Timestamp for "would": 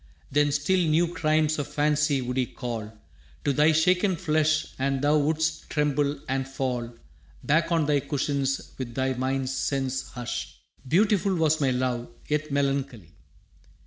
2.23-2.35